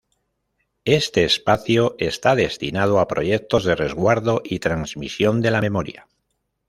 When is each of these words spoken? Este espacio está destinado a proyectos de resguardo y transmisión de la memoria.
Este 0.95 1.25
espacio 1.25 1.93
está 1.99 2.33
destinado 2.35 2.99
a 2.99 3.07
proyectos 3.07 3.63
de 3.65 3.75
resguardo 3.75 4.41
y 4.43 4.57
transmisión 4.57 5.41
de 5.41 5.51
la 5.51 5.61
memoria. 5.61 6.07